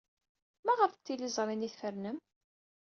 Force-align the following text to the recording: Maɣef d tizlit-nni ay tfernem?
Maɣef 0.65 0.91
d 0.95 1.01
tizlit-nni 1.05 1.67
ay 1.67 1.71
tfernem? 1.73 2.17